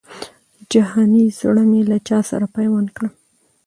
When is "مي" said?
1.69-1.81